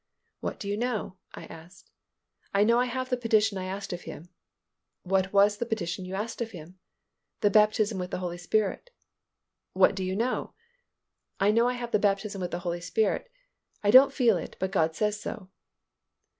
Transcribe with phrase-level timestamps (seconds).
[0.39, 1.91] "What do you know?" I asked.
[2.55, 4.29] "I know I have the petition I asked of Him."
[5.03, 6.79] "What was the petition you asked of Him?"
[7.41, 8.89] "The baptism with the Holy Spirit."
[9.73, 10.55] "What do you know?"
[11.39, 13.29] "I know I have the baptism with the Holy Spirit.
[13.83, 15.49] I don't feel it, but God says so."